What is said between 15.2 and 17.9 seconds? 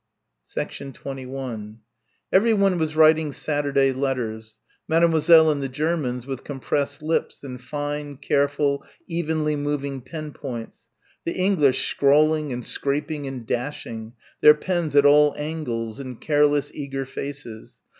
angles and careless, eager faces.